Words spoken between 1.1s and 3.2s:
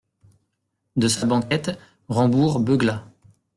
banquette, Rambourg beugla.